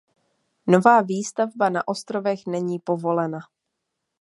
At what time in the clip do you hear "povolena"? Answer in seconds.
2.79-3.39